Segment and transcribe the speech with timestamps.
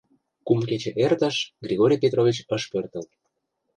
[0.45, 3.05] Кум кече эртыш— Григорий Петрович ыш пӧртыл.